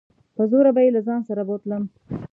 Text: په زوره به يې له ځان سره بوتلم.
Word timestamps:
په 0.35 0.43
زوره 0.51 0.71
به 0.75 0.81
يې 0.85 0.91
له 0.95 1.01
ځان 1.07 1.21
سره 1.29 1.41
بوتلم. 1.47 1.83